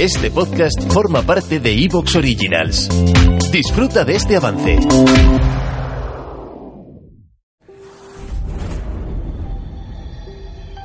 Este 0.00 0.30
podcast 0.30 0.80
forma 0.92 1.22
parte 1.22 1.58
de 1.58 1.72
Evox 1.72 2.16
Originals. 2.16 2.88
Disfruta 3.50 4.04
de 4.04 4.16
este 4.16 4.36
avance. 4.36 4.78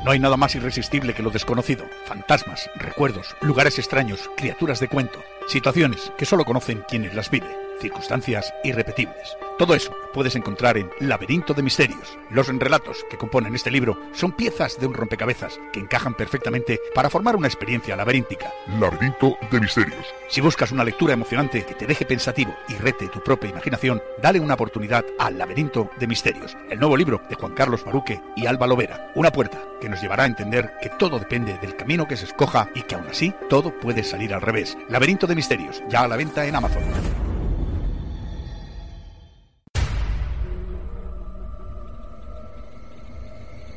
No 0.04 0.12
hay 0.12 0.20
nada 0.20 0.38
más 0.38 0.56
irresistible 0.56 1.14
que 1.14 1.22
lo 1.24 1.30
desconocido. 1.30 1.86
Fantasmas, 2.06 2.70
recuerdos, 2.76 3.36
lugares 3.42 3.78
extraños, 3.80 4.30
criaturas 4.38 4.80
de 4.80 4.88
cuento, 4.88 5.20
situaciones 5.48 6.12
que 6.18 6.26
solo 6.26 6.46
conocen 6.46 6.84
quienes 6.88 7.14
las 7.14 7.30
viven 7.30 7.71
circunstancias 7.82 8.54
irrepetibles. 8.64 9.36
Todo 9.58 9.76
eso 9.76 9.94
puedes 10.14 10.36
encontrar 10.36 10.78
en 10.78 10.90
Laberinto 11.00 11.54
de 11.54 11.62
Misterios. 11.62 12.18
Los 12.32 12.48
relatos 12.48 13.06
que 13.10 13.18
componen 13.18 13.54
este 13.54 13.70
libro 13.70 13.96
son 14.12 14.32
piezas 14.32 14.80
de 14.80 14.88
un 14.88 14.94
rompecabezas 14.94 15.60
que 15.72 15.80
encajan 15.80 16.16
perfectamente 16.16 16.80
para 16.96 17.10
formar 17.10 17.36
una 17.36 17.48
experiencia 17.48 17.96
laberíntica. 17.96 18.52
Laberinto 18.80 19.38
de 19.52 19.60
Misterios. 19.60 20.06
Si 20.30 20.42
buscas 20.42 20.72
una 20.72 20.84
lectura 20.84 21.14
emocionante 21.14 21.64
que 21.64 21.76
te 21.76 21.86
deje 21.86 22.06
pensativo 22.06 22.56
y 22.70 22.74
rete 22.74 23.08
tu 23.08 23.22
propia 23.22 23.52
imaginación, 23.52 24.02
dale 24.22 24.40
una 24.40 24.56
oportunidad 24.56 25.06
al 25.20 25.38
Laberinto 25.38 25.92
de 26.00 26.08
Misterios, 26.08 26.58
el 26.70 26.80
nuevo 26.80 26.98
libro 26.98 27.22
de 27.30 27.36
Juan 27.36 27.54
Carlos 27.54 27.84
Baruque 27.84 28.22
y 28.36 28.46
Alba 28.48 28.68
Lovera. 28.68 29.12
Una 29.16 29.32
puerta 29.32 29.62
que 29.80 29.90
nos 29.90 30.02
llevará 30.02 30.24
a 30.24 30.28
entender 30.28 30.74
que 30.82 30.90
todo 30.90 31.20
depende 31.20 31.58
del 31.60 31.76
camino 31.76 32.08
que 32.08 32.18
se 32.18 32.26
escoja 32.26 32.70
y 32.74 32.82
que 32.84 32.96
aún 32.96 33.08
así 33.08 33.34
todo 33.50 33.78
puede 33.80 34.04
salir 34.04 34.34
al 34.34 34.42
revés. 34.42 34.78
Laberinto 34.90 35.28
de 35.28 35.36
Misterios, 35.36 35.84
ya 35.90 36.02
a 36.02 36.08
la 36.08 36.18
venta 36.18 36.46
en 36.46 36.56
Amazon. 36.56 37.31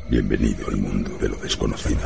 Bienvenido 0.08 0.68
al 0.68 0.76
mundo 0.76 1.16
de 1.18 1.30
lo 1.30 1.36
desconocido. 1.36 1.98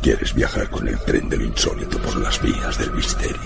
¿Quieres 0.00 0.34
viajar 0.34 0.70
con 0.70 0.88
el 0.88 0.98
tren 1.00 1.28
de 1.28 1.36
lo 1.36 1.44
insólito 1.44 1.98
por 1.98 2.16
las 2.16 2.40
vías 2.40 2.78
del 2.78 2.92
misterio? 2.92 3.36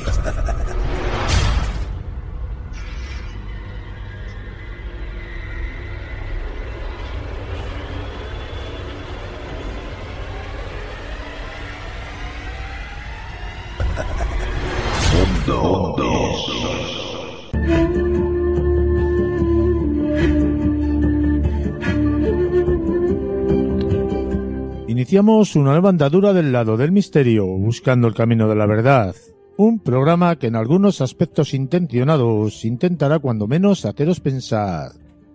Iniciamos 25.11 25.56
una 25.56 25.72
nueva 25.72 25.89
andadura 25.89 26.33
del 26.33 26.53
lado 26.53 26.77
del 26.77 26.92
misterio, 26.92 27.44
buscando 27.44 28.06
el 28.06 28.14
camino 28.14 28.48
de 28.48 28.55
la 28.55 28.64
verdad. 28.64 29.16
Un 29.56 29.80
programa 29.80 30.36
que 30.36 30.47
en 30.47 30.55
algunos 30.55 31.00
aspectos 31.00 31.53
intencionados 31.53 32.65
intentará 32.65 33.19
cuando 33.19 33.48
menos 33.48 33.84
haceros 33.84 34.21
pensar 34.21 34.93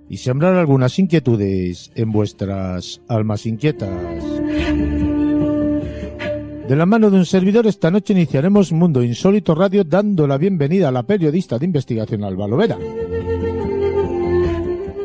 y 0.10 0.16
sembrar 0.16 0.56
algunas 0.56 0.98
inquietudes 0.98 1.92
en 1.94 2.10
vuestras 2.14 3.02
almas 3.10 3.46
inquietas. 3.46 4.24
De 6.70 6.76
la 6.78 6.86
mano 6.86 7.12
de 7.12 7.18
un 7.18 7.26
servidor, 7.26 7.68
esta 7.68 7.92
noche 7.92 8.14
iniciaremos 8.14 8.72
Mundo 8.72 9.04
Insólito 9.04 9.56
Radio 9.56 9.84
dando 9.84 10.26
la 10.26 10.38
bienvenida 10.38 10.88
a 10.88 10.94
la 10.94 11.04
periodista 11.04 11.60
de 11.60 11.66
investigación 11.66 12.24
Alba 12.24 12.48
Lovera. 12.48 12.78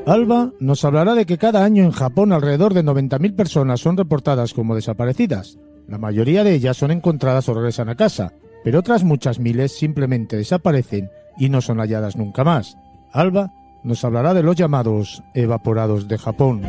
Alba 0.06 0.52
nos 0.58 0.84
hablará 0.84 1.14
de 1.14 1.26
que 1.26 1.38
cada 1.38 1.64
año 1.64 1.84
en 1.84 1.90
Japón 1.90 2.32
alrededor 2.32 2.74
de 2.74 2.84
90.000 2.84 3.36
personas 3.36 3.80
son 3.80 3.96
reportadas 3.96 4.54
como 4.54 4.74
desaparecidas. 4.74 5.58
La 5.86 5.98
mayoría 5.98 6.42
de 6.42 6.54
ellas 6.54 6.76
son 6.76 6.90
encontradas 6.90 7.48
o 7.48 7.54
regresan 7.54 7.88
a 7.88 7.96
casa, 7.96 8.32
pero 8.64 8.80
otras 8.80 9.04
muchas 9.04 9.38
miles 9.38 9.72
simplemente 9.72 10.36
desaparecen 10.36 11.10
y 11.38 11.48
no 11.48 11.60
son 11.60 11.78
halladas 11.78 12.16
nunca 12.16 12.44
más. 12.44 12.76
Alba 13.12 13.52
nos 13.82 14.04
hablará 14.04 14.34
de 14.34 14.42
los 14.42 14.56
llamados 14.56 15.22
evaporados 15.34 16.08
de 16.08 16.18
Japón. 16.18 16.62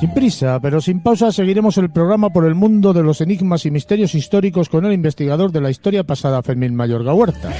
Sin 0.00 0.14
prisa, 0.14 0.58
pero 0.60 0.80
sin 0.80 1.00
pausa, 1.00 1.30
seguiremos 1.30 1.78
el 1.78 1.90
programa 1.90 2.30
por 2.30 2.44
el 2.44 2.56
mundo 2.56 2.92
de 2.92 3.04
los 3.04 3.20
enigmas 3.20 3.66
y 3.66 3.70
misterios 3.70 4.16
históricos 4.16 4.68
con 4.68 4.84
el 4.84 4.92
investigador 4.92 5.52
de 5.52 5.60
la 5.60 5.70
historia 5.70 6.02
pasada, 6.02 6.42
Fermín 6.42 6.74
Mayorga 6.74 7.14
Huerta. 7.14 7.52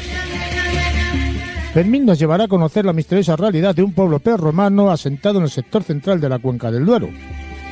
Fermín 1.73 2.05
nos 2.05 2.19
llevará 2.19 2.45
a 2.45 2.49
conocer 2.49 2.85
la 2.85 2.93
misteriosa 2.93 3.35
realidad 3.35 3.75
de 3.75 3.83
un 3.83 3.95
pueblo 3.95 4.21
romano 4.37 4.91
asentado 4.91 5.39
en 5.39 5.45
el 5.45 5.51
sector 5.51 5.83
central 5.83 6.21
de 6.21 6.29
la 6.29 6.39
cuenca 6.39 6.71
del 6.71 6.85
Duero. 6.85 7.09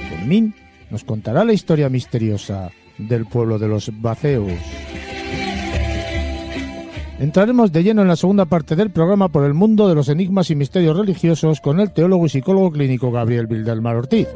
Fermín 0.09 0.55
nos 0.88 1.05
contará 1.05 1.44
la 1.44 1.53
historia 1.53 1.91
misteriosa 1.91 2.71
del 2.97 3.27
pueblo 3.27 3.59
de 3.59 3.69
los 3.69 3.91
Baceos. 4.00 4.53
Entraremos 7.19 7.71
de 7.72 7.83
lleno 7.83 8.00
en 8.00 8.09
la 8.09 8.16
segunda 8.16 8.47
parte 8.47 8.75
del 8.75 8.89
programa 8.89 9.28
por 9.28 9.44
el 9.44 9.53
mundo 9.53 9.87
de 9.87 9.94
los 9.94 10.09
enigmas 10.09 10.50
y 10.50 10.56
misterios 10.56 10.97
religiosos 10.97 11.60
con 11.60 11.78
el 11.78 11.93
teólogo 11.93 12.25
y 12.25 12.31
psicólogo 12.31 12.72
clínico 12.72 13.12
Gabriel 13.12 13.49
Vildelmar 13.49 13.97
Ortiz. 13.97 14.28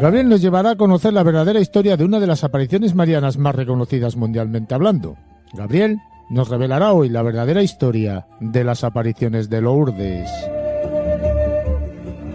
Gabriel 0.00 0.28
nos 0.28 0.40
llevará 0.40 0.70
a 0.70 0.76
conocer 0.76 1.12
la 1.12 1.24
verdadera 1.24 1.58
historia 1.58 1.96
de 1.96 2.04
una 2.04 2.20
de 2.20 2.28
las 2.28 2.44
apariciones 2.44 2.94
marianas 2.94 3.38
más 3.38 3.56
reconocidas 3.56 4.14
mundialmente 4.14 4.72
hablando. 4.72 5.16
Gabriel 5.52 5.98
nos 6.30 6.48
revelará 6.48 6.92
hoy 6.92 7.08
la 7.08 7.22
verdadera 7.22 7.62
historia 7.62 8.26
de 8.40 8.64
las 8.64 8.84
apariciones 8.84 9.50
de 9.50 9.60
Lourdes. 9.60 10.30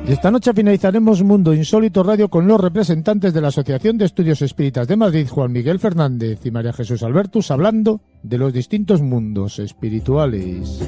Y 0.08 0.12
esta 0.12 0.32
noche 0.32 0.54
finalizaremos 0.54 1.22
Mundo 1.22 1.54
Insólito 1.54 2.02
Radio 2.02 2.30
con 2.30 2.48
los 2.48 2.60
representantes 2.60 3.32
de 3.32 3.42
la 3.42 3.50
Asociación 3.50 4.00
de 4.00 4.06
Estudios 4.06 4.42
Espíritas 4.42 4.88
de 4.88 4.96
Madrid, 4.96 5.28
Juan 5.30 5.52
Miguel 5.52 5.78
Fernández 5.78 6.44
y 6.46 6.52
María 6.52 6.74
Jesús 6.74 7.04
Albertus, 7.04 7.52
hablando 7.52 8.02
de 8.24 8.40
los 8.40 8.52
distintos 8.52 9.04
mundos 9.04 9.60
espirituales. 9.60 10.82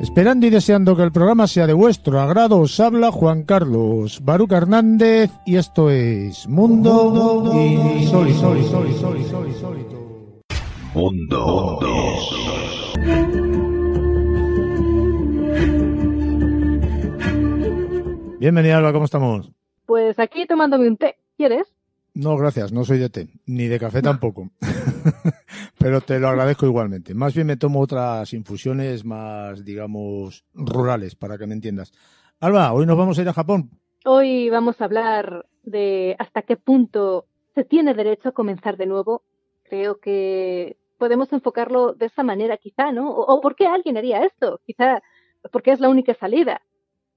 Esperando 0.00 0.46
y 0.46 0.50
deseando 0.50 0.96
que 0.96 1.02
el 1.02 1.12
programa 1.12 1.46
sea 1.46 1.66
de 1.66 1.74
vuestro 1.74 2.20
agrado, 2.20 2.60
os 2.60 2.80
habla 2.80 3.10
Juan 3.10 3.42
Carlos 3.42 4.20
Baruca 4.22 4.56
Hernández 4.56 5.30
y 5.44 5.56
esto 5.56 5.90
es 5.90 6.48
Mundo 6.48 7.52
Insólito. 7.98 8.54
Mundo 10.94 11.80
Bienvenida, 18.38 18.78
Alba, 18.78 18.92
¿cómo 18.92 19.04
estamos? 19.04 19.50
Pues 19.86 20.20
aquí 20.20 20.46
tomándome 20.46 20.86
un 20.86 20.96
té. 20.96 21.16
¿Quieres? 21.36 21.74
No, 22.14 22.36
gracias, 22.36 22.70
no 22.70 22.84
soy 22.84 22.98
de 22.98 23.10
té, 23.10 23.28
ni 23.44 23.66
de 23.66 23.80
café 23.80 24.02
tampoco. 24.02 24.50
Pero 25.80 26.00
te 26.00 26.20
lo 26.20 26.28
agradezco 26.28 26.66
igualmente. 26.66 27.12
Más 27.12 27.34
bien 27.34 27.48
me 27.48 27.56
tomo 27.56 27.80
otras 27.80 28.32
infusiones 28.32 29.04
más, 29.04 29.64
digamos, 29.64 30.44
rurales, 30.54 31.16
para 31.16 31.38
que 31.38 31.48
me 31.48 31.54
entiendas. 31.54 31.92
Alba, 32.38 32.72
hoy 32.72 32.86
nos 32.86 32.96
vamos 32.96 33.18
a 33.18 33.22
ir 33.22 33.28
a 33.28 33.32
Japón. 33.32 33.70
Hoy 34.04 34.48
vamos 34.48 34.80
a 34.80 34.84
hablar 34.84 35.46
de 35.64 36.14
hasta 36.20 36.42
qué 36.42 36.56
punto 36.56 37.26
se 37.56 37.64
tiene 37.64 37.94
derecho 37.94 38.28
a 38.28 38.32
comenzar 38.32 38.76
de 38.76 38.86
nuevo. 38.86 39.24
Creo 39.64 39.98
que 39.98 40.76
podemos 41.04 41.30
enfocarlo 41.34 41.92
de 41.92 42.06
esa 42.06 42.22
manera, 42.22 42.56
quizá, 42.56 42.90
¿no? 42.90 43.10
O, 43.10 43.38
por 43.42 43.56
qué 43.56 43.66
alguien 43.66 43.98
haría 43.98 44.24
esto, 44.24 44.62
quizá 44.64 45.02
porque 45.52 45.72
es 45.72 45.78
la 45.78 45.90
única 45.90 46.14
salida. 46.14 46.62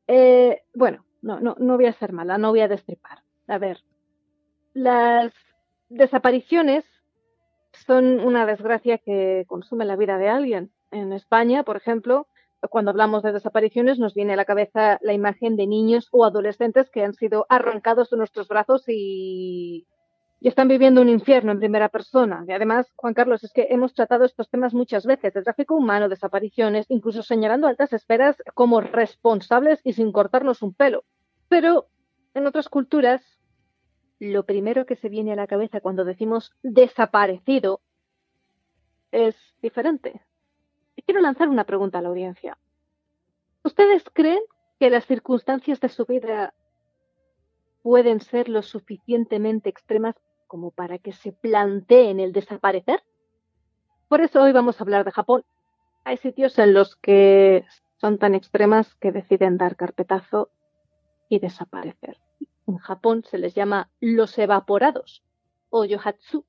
Eh, 0.07 0.61
bueno, 0.75 1.05
no, 1.21 1.39
no, 1.39 1.55
no 1.57 1.77
voy 1.77 1.85
a 1.85 1.93
ser 1.93 2.11
mala, 2.11 2.37
no 2.37 2.49
voy 2.49 2.59
a 2.59 2.67
destripar. 2.67 3.19
A 3.47 3.57
ver, 3.57 3.77
las 4.73 5.31
desapariciones 5.87 6.83
son 7.71 8.19
una 8.19 8.45
desgracia 8.45 8.97
que 8.97 9.45
consume 9.47 9.85
la 9.85 9.95
vida 9.95 10.17
de 10.17 10.27
alguien. 10.27 10.69
En 10.91 11.13
España, 11.13 11.63
por 11.63 11.77
ejemplo, 11.77 12.27
cuando 12.69 12.91
hablamos 12.91 13.23
de 13.23 13.31
desapariciones 13.31 13.99
nos 13.99 14.13
viene 14.13 14.33
a 14.33 14.35
la 14.35 14.43
cabeza 14.43 14.99
la 15.01 15.13
imagen 15.13 15.55
de 15.55 15.65
niños 15.65 16.09
o 16.11 16.25
adolescentes 16.25 16.89
que 16.89 17.05
han 17.05 17.13
sido 17.13 17.45
arrancados 17.47 18.09
de 18.09 18.17
nuestros 18.17 18.49
brazos 18.49 18.83
y, 18.89 19.87
y 20.39 20.47
están 20.47 20.67
viviendo 20.67 21.01
un 21.01 21.09
infierno 21.09 21.51
en 21.51 21.59
primera 21.59 21.89
persona. 21.89 22.45
Y 22.47 22.51
además, 22.51 22.91
Juan 22.95 23.13
Carlos, 23.13 23.43
es 23.43 23.51
que 23.51 23.67
hemos 23.69 23.93
tratado 23.93 24.25
estos 24.25 24.49
temas 24.49 24.73
muchas 24.73 25.05
veces, 25.05 25.33
de 25.33 25.41
tráfico 25.41 25.75
humano, 25.75 26.09
desapariciones, 26.09 26.85
incluso 26.89 27.23
señalando 27.23 27.67
altas 27.67 27.91
esferas 27.93 28.35
como 28.53 28.81
responsables 28.81 29.81
y 29.83 29.93
sin 29.93 30.11
cortarnos 30.11 30.61
un 30.61 30.73
pelo. 30.73 31.03
Pero 31.49 31.87
en 32.35 32.45
otras 32.45 32.69
culturas, 32.69 33.21
lo 34.19 34.45
primero 34.45 34.85
que 34.85 34.95
se 34.95 35.09
viene 35.09 35.33
a 35.33 35.35
la 35.35 35.47
cabeza 35.47 35.81
cuando 35.81 36.05
decimos 36.05 36.53
desaparecido 36.61 37.81
es 39.11 39.35
diferente. 39.61 40.21
Y 40.95 41.01
quiero 41.01 41.21
lanzar 41.21 41.49
una 41.49 41.63
pregunta 41.63 41.97
a 41.97 42.01
la 42.01 42.09
audiencia. 42.09 42.57
¿Ustedes 43.63 44.03
creen 44.13 44.41
que 44.79 44.89
las 44.91 45.05
circunstancias 45.05 45.79
de 45.79 45.89
su 45.89 46.05
vida 46.05 46.53
pueden 47.87 48.19
ser 48.19 48.49
lo 48.49 48.63
suficientemente 48.63 49.69
extremas 49.69 50.13
como 50.45 50.71
para 50.71 50.97
que 50.97 51.13
se 51.13 51.31
planteen 51.31 52.19
el 52.19 52.33
desaparecer? 52.33 53.01
Por 54.09 54.19
eso 54.19 54.43
hoy 54.43 54.51
vamos 54.51 54.77
a 54.77 54.83
hablar 54.83 55.05
de 55.05 55.13
Japón. 55.13 55.45
Hay 56.03 56.17
sitios 56.17 56.59
en 56.59 56.73
los 56.73 56.97
que 56.97 57.63
son 57.95 58.17
tan 58.17 58.35
extremas 58.35 58.93
que 58.95 59.13
deciden 59.13 59.57
dar 59.57 59.77
carpetazo 59.77 60.49
y 61.29 61.39
desaparecer. 61.39 62.17
En 62.67 62.75
Japón 62.77 63.23
se 63.23 63.37
les 63.37 63.55
llama 63.55 63.89
los 64.01 64.37
evaporados 64.37 65.23
o 65.69 65.85
yohatsu. 65.85 66.43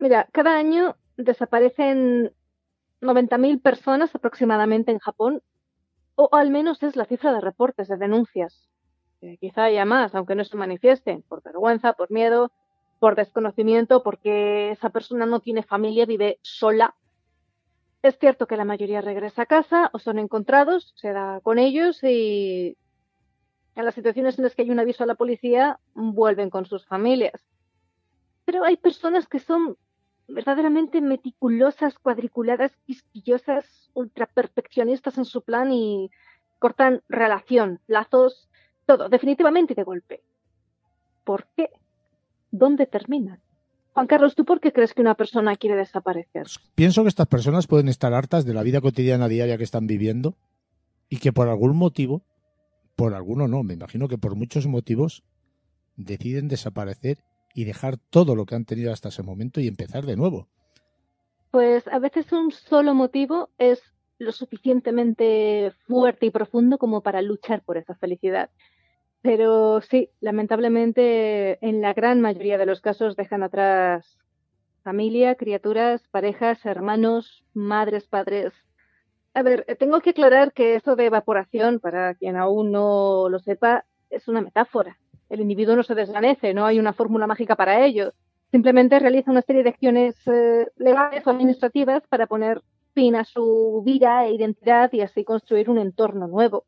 Mira, 0.00 0.28
cada 0.32 0.58
año 0.58 0.96
desaparecen 1.16 2.32
90.000 3.00 3.62
personas 3.62 4.12
aproximadamente 4.12 4.90
en 4.90 4.98
Japón, 4.98 5.40
o 6.16 6.30
al 6.32 6.50
menos 6.50 6.82
es 6.82 6.96
la 6.96 7.04
cifra 7.04 7.32
de 7.32 7.42
reportes, 7.42 7.86
de 7.86 7.96
denuncias. 7.96 8.68
Quizá 9.40 9.64
haya 9.64 9.84
más, 9.84 10.14
aunque 10.14 10.34
no 10.34 10.44
se 10.44 10.56
manifiesten, 10.56 11.22
por 11.22 11.42
vergüenza, 11.42 11.92
por 11.92 12.10
miedo, 12.10 12.52
por 12.98 13.16
desconocimiento, 13.16 14.02
porque 14.02 14.70
esa 14.72 14.90
persona 14.90 15.26
no 15.26 15.40
tiene 15.40 15.62
familia, 15.62 16.06
vive 16.06 16.38
sola. 16.42 16.94
Es 18.02 18.18
cierto 18.18 18.46
que 18.46 18.56
la 18.56 18.64
mayoría 18.64 19.00
regresa 19.00 19.42
a 19.42 19.46
casa 19.46 19.90
o 19.92 19.98
son 19.98 20.18
encontrados, 20.18 20.92
se 20.96 21.12
da 21.12 21.40
con 21.42 21.58
ellos 21.58 22.02
y 22.02 22.76
en 23.74 23.84
las 23.84 23.94
situaciones 23.94 24.38
en 24.38 24.44
las 24.44 24.54
que 24.54 24.62
hay 24.62 24.70
un 24.70 24.80
aviso 24.80 25.04
a 25.04 25.06
la 25.06 25.14
policía 25.14 25.78
vuelven 25.94 26.50
con 26.50 26.66
sus 26.66 26.86
familias. 26.86 27.44
Pero 28.44 28.64
hay 28.64 28.76
personas 28.76 29.26
que 29.28 29.38
son 29.38 29.76
verdaderamente 30.26 31.00
meticulosas, 31.00 31.98
cuadriculadas, 31.98 32.76
quisquillosas, 32.86 33.90
ultra 33.94 34.26
perfeccionistas 34.26 35.16
en 35.18 35.24
su 35.24 35.42
plan 35.42 35.72
y 35.72 36.10
cortan 36.58 37.02
relación, 37.08 37.80
lazos, 37.86 38.47
todo, 38.88 39.10
definitivamente 39.10 39.74
de 39.74 39.84
golpe. 39.84 40.22
¿Por 41.22 41.46
qué? 41.54 41.68
¿Dónde 42.50 42.86
terminan? 42.86 43.42
Juan 43.92 44.06
Carlos, 44.06 44.34
¿tú 44.34 44.46
por 44.46 44.60
qué 44.60 44.72
crees 44.72 44.94
que 44.94 45.02
una 45.02 45.14
persona 45.14 45.56
quiere 45.56 45.76
desaparecer? 45.76 46.46
Pienso 46.74 47.02
que 47.02 47.10
estas 47.10 47.26
personas 47.26 47.66
pueden 47.66 47.88
estar 47.88 48.14
hartas 48.14 48.46
de 48.46 48.54
la 48.54 48.62
vida 48.62 48.80
cotidiana 48.80 49.28
diaria 49.28 49.58
que 49.58 49.64
están 49.64 49.86
viviendo 49.86 50.38
y 51.10 51.18
que 51.18 51.34
por 51.34 51.48
algún 51.48 51.76
motivo, 51.76 52.22
por 52.96 53.12
alguno 53.12 53.46
no, 53.46 53.62
me 53.62 53.74
imagino 53.74 54.08
que 54.08 54.16
por 54.16 54.36
muchos 54.36 54.66
motivos, 54.66 55.22
deciden 55.96 56.48
desaparecer 56.48 57.18
y 57.54 57.64
dejar 57.64 57.98
todo 57.98 58.34
lo 58.36 58.46
que 58.46 58.54
han 58.54 58.64
tenido 58.64 58.90
hasta 58.90 59.10
ese 59.10 59.22
momento 59.22 59.60
y 59.60 59.68
empezar 59.68 60.06
de 60.06 60.16
nuevo. 60.16 60.48
Pues 61.50 61.86
a 61.88 61.98
veces 61.98 62.32
un 62.32 62.52
solo 62.52 62.94
motivo 62.94 63.50
es 63.58 63.82
lo 64.18 64.32
suficientemente 64.32 65.72
fuerte 65.86 66.24
y 66.24 66.30
profundo 66.30 66.78
como 66.78 67.02
para 67.02 67.20
luchar 67.20 67.62
por 67.62 67.76
esa 67.76 67.94
felicidad. 67.94 68.48
Pero 69.22 69.80
sí, 69.80 70.10
lamentablemente 70.20 71.58
en 71.66 71.80
la 71.80 71.92
gran 71.92 72.20
mayoría 72.20 72.58
de 72.58 72.66
los 72.66 72.80
casos 72.80 73.16
dejan 73.16 73.42
atrás 73.42 74.18
familia, 74.88 75.34
criaturas, 75.34 76.00
parejas, 76.10 76.64
hermanos, 76.64 77.44
madres, 77.52 78.06
padres. 78.06 78.54
A 79.34 79.42
ver, 79.42 79.66
tengo 79.78 80.00
que 80.00 80.10
aclarar 80.10 80.52
que 80.54 80.76
eso 80.76 80.96
de 80.96 81.06
evaporación, 81.06 81.78
para 81.78 82.14
quien 82.14 82.36
aún 82.36 82.72
no 82.72 83.28
lo 83.28 83.38
sepa, 83.38 83.84
es 84.08 84.28
una 84.28 84.40
metáfora. 84.40 84.96
El 85.28 85.40
individuo 85.40 85.76
no 85.76 85.82
se 85.82 85.94
desvanece, 85.94 86.54
no 86.54 86.64
hay 86.64 86.78
una 86.78 86.94
fórmula 86.94 87.26
mágica 87.26 87.54
para 87.54 87.84
ello. 87.84 88.14
Simplemente 88.50 88.98
realiza 88.98 89.30
una 89.30 89.42
serie 89.42 89.62
de 89.62 89.68
acciones 89.68 90.16
eh, 90.26 90.66
legales 90.76 91.26
o 91.26 91.30
administrativas 91.30 92.02
para 92.08 92.26
poner 92.26 92.62
fin 92.94 93.14
a 93.14 93.24
su 93.24 93.82
vida 93.84 94.24
e 94.24 94.32
identidad 94.32 94.90
y 94.92 95.02
así 95.02 95.22
construir 95.22 95.68
un 95.68 95.78
entorno 95.78 96.28
nuevo. 96.28 96.64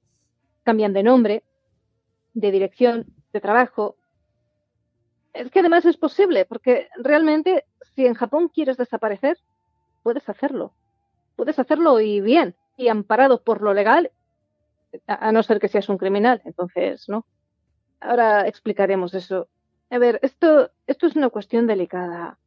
Cambian 0.63 0.93
de 0.93 1.03
nombre, 1.03 1.43
de 2.35 2.51
dirección, 2.51 3.07
de 3.33 3.41
trabajo. 3.41 3.97
Es 5.33 5.51
que 5.51 5.61
además 5.61 5.85
es 5.85 5.97
posible, 5.97 6.45
porque 6.45 6.89
realmente 6.97 7.65
si 7.95 8.07
en 8.07 8.15
Japón 8.15 8.49
quieres 8.49 8.77
desaparecer, 8.77 9.39
puedes 10.03 10.29
hacerlo. 10.29 10.73
Puedes 11.37 11.59
hacerlo 11.59 12.01
y 12.01 12.21
bien, 12.21 12.55
y 12.77 12.89
amparado 12.89 13.43
por 13.43 13.63
lo 13.63 13.75
legal, 13.75 14.11
a 15.07 15.33
no 15.33 15.43
ser 15.43 15.61
que 15.61 15.69
seas 15.69 15.89
un 15.89 15.99
criminal, 15.99 16.43
entonces 16.45 17.09
no. 17.09 17.25
Ahora 18.01 18.47
explicaremos 18.47 19.15
eso. 19.15 19.49
A 19.91 19.99
ver, 19.99 20.19
esto, 20.23 20.71
esto 20.87 21.07
es 21.07 21.17
una 21.17 21.31
cuestión 21.31 21.67
delicada. 21.67 22.39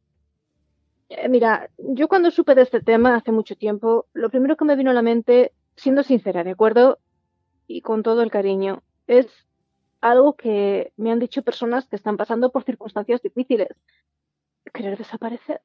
Eh, 1.08 1.28
mira, 1.28 1.70
yo 1.78 2.08
cuando 2.08 2.30
supe 2.30 2.54
de 2.54 2.62
este 2.62 2.80
tema 2.80 3.16
hace 3.16 3.32
mucho 3.32 3.56
tiempo, 3.56 4.06
lo 4.12 4.30
primero 4.30 4.56
que 4.56 4.64
me 4.64 4.76
vino 4.76 4.90
a 4.90 4.94
la 4.94 5.02
mente, 5.02 5.52
siendo 5.76 6.02
sincera, 6.02 6.42
¿de 6.42 6.52
acuerdo? 6.52 6.98
Y 7.66 7.82
con 7.82 8.02
todo 8.02 8.22
el 8.22 8.30
cariño, 8.30 8.82
es 9.06 9.26
algo 10.04 10.36
que 10.36 10.92
me 10.96 11.10
han 11.10 11.18
dicho 11.18 11.42
personas 11.42 11.86
que 11.86 11.96
están 11.96 12.16
pasando 12.16 12.50
por 12.52 12.64
circunstancias 12.64 13.22
difíciles. 13.22 13.68
Querer 14.72 14.98
desaparecer. 14.98 15.62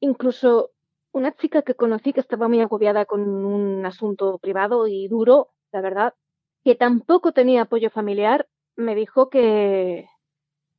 Incluso 0.00 0.70
una 1.12 1.32
chica 1.36 1.62
que 1.62 1.74
conocí 1.74 2.14
que 2.14 2.20
estaba 2.20 2.48
muy 2.48 2.60
agobiada 2.60 3.04
con 3.04 3.20
un 3.20 3.84
asunto 3.84 4.38
privado 4.38 4.88
y 4.88 5.06
duro, 5.08 5.50
la 5.70 5.82
verdad, 5.82 6.14
que 6.64 6.74
tampoco 6.74 7.32
tenía 7.32 7.62
apoyo 7.62 7.90
familiar, 7.90 8.48
me 8.74 8.94
dijo 8.94 9.28
que, 9.28 10.08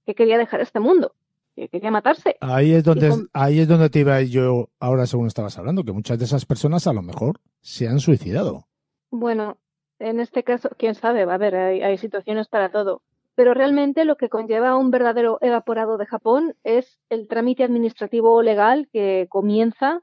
que 0.05 0.15
quería 0.15 0.39
dejar 0.39 0.61
este 0.61 0.79
mundo, 0.79 1.13
que 1.55 1.69
quería 1.69 1.91
matarse. 1.91 2.37
Ahí 2.41 2.73
es 2.73 2.83
donde, 2.83 3.27
ahí 3.33 3.59
es 3.59 3.67
donde 3.67 3.91
te 3.91 3.99
iba 3.99 4.19
yo 4.23 4.69
ahora 4.79 5.05
según 5.05 5.27
estabas 5.27 5.59
hablando, 5.59 5.83
que 5.83 5.93
muchas 5.93 6.17
de 6.17 6.25
esas 6.25 6.45
personas 6.45 6.87
a 6.87 6.93
lo 6.93 7.03
mejor 7.03 7.39
se 7.61 7.87
han 7.87 7.99
suicidado. 7.99 8.67
Bueno, 9.11 9.57
en 9.99 10.19
este 10.19 10.43
caso, 10.43 10.69
quién 10.77 10.95
sabe, 10.95 11.25
va 11.25 11.35
a 11.35 11.37
ver, 11.37 11.55
hay, 11.55 11.81
hay 11.81 11.97
situaciones 11.97 12.47
para 12.47 12.71
todo. 12.71 13.01
Pero 13.35 13.53
realmente 13.53 14.05
lo 14.05 14.15
que 14.15 14.29
conlleva 14.29 14.77
un 14.77 14.91
verdadero 14.91 15.37
evaporado 15.41 15.97
de 15.97 16.05
Japón 16.05 16.55
es 16.63 16.99
el 17.09 17.27
trámite 17.27 17.63
administrativo 17.63 18.41
legal 18.41 18.87
que 18.91 19.27
comienza, 19.29 20.01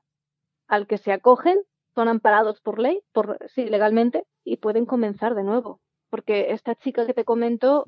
al 0.69 0.87
que 0.87 0.99
se 0.99 1.13
acogen, 1.13 1.61
son 1.95 2.09
amparados 2.09 2.61
por 2.61 2.79
ley, 2.79 3.03
por 3.13 3.39
sí, 3.49 3.67
legalmente, 3.67 4.27
y 4.45 4.59
pueden 4.59 4.87
comenzar 4.87 5.35
de 5.35 5.45
nuevo. 5.45 5.81
Porque 6.11 6.53
esta 6.53 6.75
chica 6.75 7.07
que 7.07 7.15
te 7.15 7.25
comento, 7.25 7.87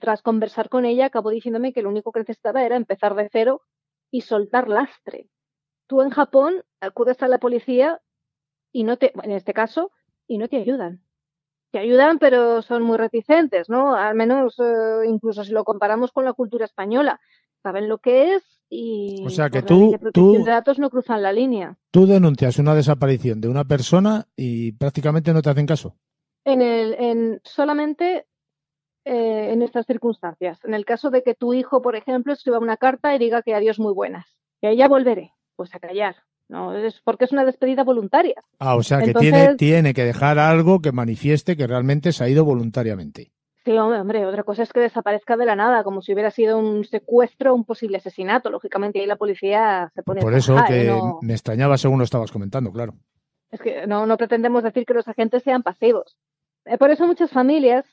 tras 0.00 0.22
conversar 0.22 0.68
con 0.68 0.84
ella, 0.84 1.06
acabó 1.06 1.30
diciéndome 1.30 1.72
que 1.72 1.82
lo 1.82 1.90
único 1.90 2.12
que 2.12 2.20
necesitaba 2.20 2.64
era 2.64 2.76
empezar 2.76 3.14
de 3.14 3.28
cero 3.30 3.62
y 4.10 4.22
soltar 4.22 4.68
lastre. 4.68 5.28
Tú 5.86 6.02
en 6.02 6.10
Japón 6.10 6.64
acudes 6.80 7.22
a 7.22 7.28
la 7.28 7.38
policía 7.38 8.00
y 8.72 8.84
no 8.84 8.96
te, 8.96 9.12
en 9.22 9.32
este 9.32 9.52
caso, 9.52 9.90
y 10.26 10.38
no 10.38 10.48
te 10.48 10.56
ayudan. 10.56 11.02
Te 11.70 11.78
ayudan, 11.78 12.18
pero 12.18 12.62
son 12.62 12.82
muy 12.82 12.98
reticentes, 12.98 13.68
¿no? 13.68 13.94
Al 13.94 14.14
menos, 14.14 14.58
eh, 14.58 15.06
incluso 15.06 15.44
si 15.44 15.52
lo 15.52 15.64
comparamos 15.64 16.12
con 16.12 16.24
la 16.24 16.32
cultura 16.32 16.64
española. 16.64 17.20
Saben 17.62 17.88
lo 17.88 17.98
que 17.98 18.34
es 18.34 18.42
y 18.70 19.24
o 19.26 19.30
sea 19.30 19.50
que 19.50 19.62
tú, 19.62 19.98
tú 20.14 20.44
datos 20.44 20.78
no 20.78 20.90
cruzan 20.90 21.22
la 21.22 21.32
línea. 21.32 21.76
Tú 21.90 22.06
denuncias 22.06 22.58
una 22.58 22.74
desaparición 22.74 23.40
de 23.40 23.48
una 23.48 23.64
persona 23.64 24.26
y 24.36 24.72
prácticamente 24.72 25.32
no 25.32 25.42
te 25.42 25.50
hacen 25.50 25.66
caso. 25.66 25.96
En 26.44 26.62
el, 26.62 26.94
en 26.94 27.40
solamente 27.44 28.26
eh, 29.04 29.52
en 29.52 29.62
estas 29.62 29.86
circunstancias. 29.86 30.62
En 30.62 30.74
el 30.74 30.84
caso 30.84 31.10
de 31.10 31.22
que 31.22 31.34
tu 31.34 31.54
hijo, 31.54 31.80
por 31.80 31.96
ejemplo, 31.96 32.34
escriba 32.34 32.58
una 32.58 32.76
carta 32.76 33.14
y 33.14 33.18
diga 33.18 33.42
que 33.42 33.54
adiós 33.54 33.78
muy 33.78 33.94
buenas, 33.94 34.26
que 34.60 34.68
ahí 34.68 34.76
ya 34.76 34.88
volveré, 34.88 35.32
pues 35.56 35.74
a 35.74 35.80
callar. 35.80 36.16
No, 36.50 36.76
es 36.76 37.00
porque 37.04 37.26
es 37.26 37.32
una 37.32 37.44
despedida 37.44 37.84
voluntaria. 37.84 38.34
Ah, 38.58 38.74
o 38.74 38.82
sea 38.82 39.00
que 39.00 39.14
tiene, 39.14 39.54
tiene 39.54 39.94
que 39.94 40.04
dejar 40.04 40.40
algo 40.40 40.80
que 40.80 40.90
manifieste 40.90 41.56
que 41.56 41.68
realmente 41.68 42.10
se 42.10 42.24
ha 42.24 42.28
ido 42.28 42.44
voluntariamente. 42.44 43.30
Sí, 43.64 43.70
hombre, 43.70 44.26
otra 44.26 44.42
cosa 44.42 44.64
es 44.64 44.72
que 44.72 44.80
desaparezca 44.80 45.36
de 45.36 45.46
la 45.46 45.54
nada, 45.54 45.84
como 45.84 46.02
si 46.02 46.12
hubiera 46.12 46.32
sido 46.32 46.58
un 46.58 46.84
secuestro 46.84 47.52
o 47.52 47.54
un 47.54 47.64
posible 47.64 47.98
asesinato. 47.98 48.50
Lógicamente 48.50 48.98
ahí 48.98 49.06
la 49.06 49.14
policía 49.14 49.92
se 49.94 50.02
pone... 50.02 50.22
Por 50.22 50.34
eso 50.34 50.56
que 50.66 50.92
me 51.20 51.34
extrañaba 51.34 51.78
según 51.78 51.98
lo 51.98 52.04
estabas 52.04 52.32
comentando, 52.32 52.72
claro. 52.72 52.94
Es 53.52 53.60
que 53.60 53.86
no, 53.86 54.06
no 54.06 54.16
pretendemos 54.16 54.64
decir 54.64 54.84
que 54.84 54.94
los 54.94 55.06
agentes 55.06 55.44
sean 55.44 55.62
pasivos. 55.62 56.16
Eh, 56.64 56.78
por 56.78 56.90
eso 56.90 57.06
muchas 57.06 57.30
familias, 57.30 57.84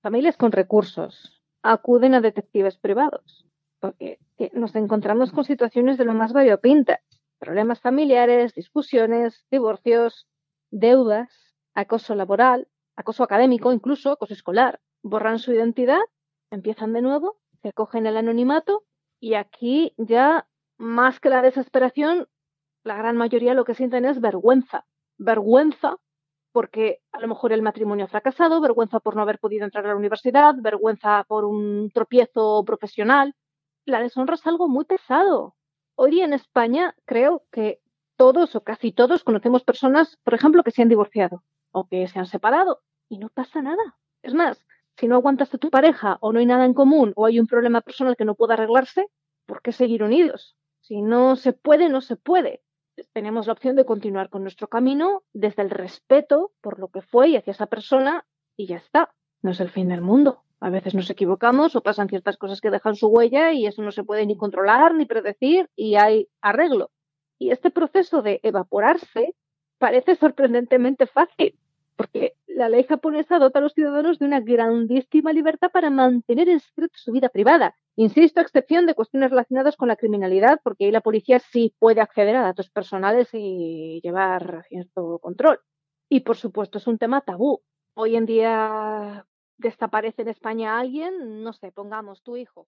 familias 0.00 0.38
con 0.38 0.52
recursos, 0.52 1.42
acuden 1.62 2.14
a 2.14 2.22
detectives 2.22 2.78
privados, 2.78 3.46
porque 3.78 4.18
nos 4.54 4.74
encontramos 4.74 5.32
con 5.32 5.44
situaciones 5.44 5.98
de 5.98 6.06
lo 6.06 6.14
más 6.14 6.32
variopintas. 6.32 7.00
Problemas 7.46 7.80
familiares, 7.80 8.54
discusiones, 8.54 9.46
divorcios, 9.52 10.26
deudas, 10.72 11.30
acoso 11.74 12.16
laboral, 12.16 12.66
acoso 12.96 13.22
académico, 13.22 13.72
incluso 13.72 14.10
acoso 14.10 14.34
escolar 14.34 14.80
borran 15.04 15.38
su 15.38 15.52
identidad, 15.52 16.00
empiezan 16.50 16.92
de 16.92 17.02
nuevo, 17.02 17.38
se 17.62 17.68
acogen 17.68 18.06
el 18.06 18.16
anonimato 18.16 18.82
Y 19.20 19.34
aquí 19.34 19.94
ya, 19.96 20.48
más 20.76 21.20
que 21.20 21.28
la 21.28 21.40
desesperación, 21.40 22.26
la 22.82 22.96
gran 22.96 23.16
mayoría 23.16 23.54
lo 23.54 23.64
que 23.64 23.76
sienten 23.76 24.06
es 24.06 24.20
vergüenza. 24.20 24.84
Vergüenza 25.16 25.98
porque 26.50 27.00
a 27.12 27.20
lo 27.20 27.28
mejor 27.28 27.52
el 27.52 27.62
matrimonio 27.62 28.06
ha 28.06 28.08
fracasado, 28.08 28.60
vergüenza 28.60 28.98
por 28.98 29.14
no 29.14 29.22
haber 29.22 29.38
podido 29.38 29.64
entrar 29.64 29.84
a 29.84 29.90
la 29.90 29.96
universidad, 29.96 30.56
vergüenza 30.58 31.24
por 31.28 31.44
un 31.44 31.92
tropiezo 31.94 32.64
profesional. 32.64 33.36
La 33.84 34.00
deshonra 34.00 34.34
es 34.34 34.44
algo 34.48 34.66
muy 34.66 34.84
pesado. 34.84 35.54
Hoy 35.96 36.20
en 36.20 36.32
España 36.32 36.94
creo 37.04 37.44
que 37.50 37.80
todos 38.16 38.54
o 38.54 38.62
casi 38.62 38.92
todos 38.92 39.24
conocemos 39.24 39.64
personas, 39.64 40.16
por 40.22 40.34
ejemplo, 40.34 40.62
que 40.62 40.70
se 40.70 40.82
han 40.82 40.88
divorciado 40.88 41.42
o 41.72 41.88
que 41.88 42.06
se 42.08 42.18
han 42.18 42.26
separado 42.26 42.82
y 43.08 43.18
no 43.18 43.28
pasa 43.28 43.62
nada. 43.62 43.96
Es 44.22 44.34
más, 44.34 44.64
si 44.96 45.08
no 45.08 45.16
aguantas 45.16 45.52
a 45.52 45.58
tu 45.58 45.70
pareja 45.70 46.18
o 46.20 46.32
no 46.32 46.38
hay 46.38 46.46
nada 46.46 46.64
en 46.64 46.74
común 46.74 47.12
o 47.16 47.26
hay 47.26 47.40
un 47.40 47.46
problema 47.46 47.80
personal 47.80 48.16
que 48.16 48.24
no 48.24 48.34
pueda 48.34 48.54
arreglarse, 48.54 49.08
¿por 49.46 49.60
qué 49.60 49.72
seguir 49.72 50.02
unidos? 50.02 50.56
Si 50.80 51.02
no 51.02 51.36
se 51.36 51.52
puede, 51.52 51.88
no 51.88 52.00
se 52.00 52.16
puede 52.16 52.62
tenemos 53.12 53.46
la 53.46 53.52
opción 53.52 53.76
de 53.76 53.84
continuar 53.84 54.30
con 54.30 54.42
nuestro 54.42 54.68
camino 54.68 55.22
desde 55.32 55.62
el 55.62 55.70
respeto 55.70 56.52
por 56.60 56.78
lo 56.78 56.88
que 56.88 57.02
fue 57.02 57.28
y 57.28 57.36
hacia 57.36 57.50
esa 57.50 57.66
persona 57.66 58.26
y 58.56 58.66
ya 58.66 58.76
está. 58.76 59.14
No 59.42 59.50
es 59.50 59.60
el 59.60 59.70
fin 59.70 59.88
del 59.88 60.00
mundo. 60.00 60.42
A 60.60 60.70
veces 60.70 60.94
nos 60.94 61.10
equivocamos 61.10 61.76
o 61.76 61.82
pasan 61.82 62.08
ciertas 62.08 62.36
cosas 62.36 62.60
que 62.60 62.70
dejan 62.70 62.96
su 62.96 63.08
huella 63.08 63.52
y 63.52 63.66
eso 63.66 63.82
no 63.82 63.92
se 63.92 64.04
puede 64.04 64.26
ni 64.26 64.36
controlar 64.36 64.94
ni 64.94 65.04
predecir 65.04 65.68
y 65.76 65.96
hay 65.96 66.28
arreglo. 66.40 66.90
Y 67.38 67.50
este 67.50 67.70
proceso 67.70 68.22
de 68.22 68.40
evaporarse 68.42 69.34
parece 69.78 70.16
sorprendentemente 70.16 71.06
fácil, 71.06 71.58
porque 71.96 72.34
la 72.46 72.70
ley 72.70 72.84
japonesa 72.84 73.38
dota 73.38 73.58
a 73.58 73.62
los 73.62 73.74
ciudadanos 73.74 74.18
de 74.18 74.24
una 74.24 74.40
grandísima 74.40 75.32
libertad 75.32 75.70
para 75.70 75.90
mantener 75.90 76.48
en 76.48 76.60
secreto 76.60 76.94
su 76.96 77.12
vida 77.12 77.28
privada 77.28 77.74
Insisto, 77.98 78.40
a 78.40 78.42
excepción 78.42 78.84
de 78.84 78.94
cuestiones 78.94 79.30
relacionadas 79.30 79.74
con 79.74 79.88
la 79.88 79.96
criminalidad, 79.96 80.60
porque 80.62 80.84
ahí 80.84 80.90
la 80.90 81.00
policía 81.00 81.38
sí 81.38 81.74
puede 81.78 82.02
acceder 82.02 82.36
a 82.36 82.42
datos 82.42 82.68
personales 82.68 83.30
y 83.32 84.00
llevar 84.02 84.64
cierto 84.68 85.18
control. 85.18 85.60
Y 86.10 86.20
por 86.20 86.36
supuesto 86.36 86.76
es 86.76 86.86
un 86.86 86.98
tema 86.98 87.22
tabú. 87.22 87.62
Hoy 87.94 88.16
en 88.16 88.26
día 88.26 89.26
desaparece 89.58 90.22
en 90.22 90.28
España 90.28 90.78
alguien, 90.78 91.42
no 91.42 91.52
sé, 91.52 91.72
pongamos 91.72 92.22
tu 92.22 92.36
hijo. 92.36 92.66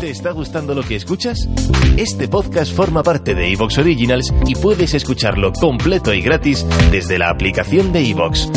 ¿Te 0.00 0.10
está 0.10 0.30
gustando 0.32 0.74
lo 0.74 0.82
que 0.82 0.96
escuchas? 0.96 1.48
Este 1.96 2.28
podcast 2.28 2.74
forma 2.74 3.02
parte 3.02 3.34
de 3.34 3.50
Evox 3.50 3.78
Originals 3.78 4.32
y 4.46 4.54
puedes 4.54 4.92
escucharlo 4.92 5.52
completo 5.54 6.12
y 6.12 6.20
gratis 6.20 6.66
desde 6.90 7.18
la 7.18 7.30
aplicación 7.30 7.92
de 7.92 8.10
Evox. 8.10 8.50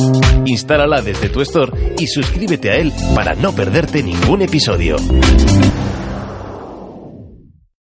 Instálala 0.46 1.01
desde 1.01 1.30
tu 1.30 1.39
store 1.42 1.96
y 1.98 2.08
suscríbete 2.08 2.72
a 2.72 2.75
él 2.75 2.92
para 3.16 3.36
no 3.36 3.54
perderte 3.54 4.04
ningún 4.04 4.42
episodio. 4.42 4.98